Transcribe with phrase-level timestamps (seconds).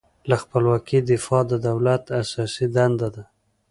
[0.29, 3.23] له خپلواکۍ دفاع د دولت اساسي دنده ده.